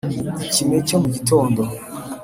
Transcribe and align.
ikime 0.45 0.77
cyo 0.87 0.97
mu 1.01 1.07
gitondo 1.15 1.61